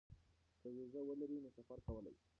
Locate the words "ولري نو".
1.07-1.49